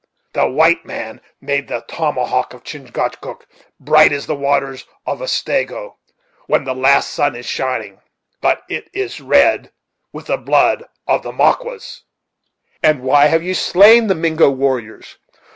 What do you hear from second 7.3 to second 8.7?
is shining; but